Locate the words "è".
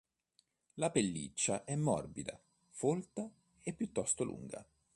1.63-1.75